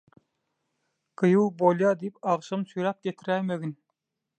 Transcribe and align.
–Gyýw, 1.23 1.45
bolýa 1.61 1.95
diýip 2.01 2.19
agşam 2.33 2.67
süýräp 2.73 3.09
getiräýmegin. 3.11 3.81